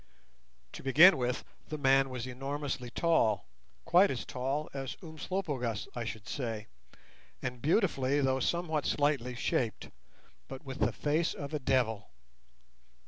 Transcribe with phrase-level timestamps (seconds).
[0.73, 3.45] To begin with, the man was enormously tall,
[3.85, 6.65] quite as tall as Umslopogaas, I should say,
[7.43, 9.91] and beautifully, though somewhat slightly, shaped;
[10.47, 12.09] but with the face of a devil.